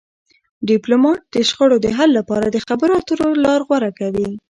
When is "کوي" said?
3.99-4.29